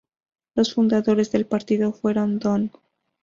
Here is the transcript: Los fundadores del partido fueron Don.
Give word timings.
Los 0.55 0.73
fundadores 0.73 1.31
del 1.31 1.45
partido 1.45 1.93
fueron 1.93 2.39
Don. 2.39 2.71